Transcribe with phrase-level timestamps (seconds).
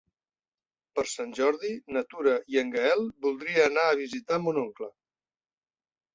[0.99, 4.91] Per Sant Jordi na Tura i en Gaël voldria anar a visitar mon oncle.